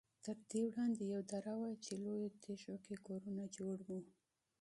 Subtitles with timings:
[0.25, 3.99] تر دې وړاندې یوه دره وه چې لویو تیږو کې کورونه جوړ وو.